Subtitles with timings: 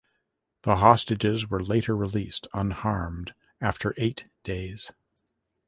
[0.63, 4.91] The hostages were later released unharmed after eight days.